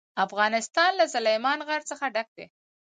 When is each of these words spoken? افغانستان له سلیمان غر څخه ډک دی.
افغانستان 0.25 0.91
له 0.99 1.05
سلیمان 1.15 1.59
غر 1.67 1.81
څخه 1.89 2.05
ډک 2.15 2.27
دی. 2.37 2.45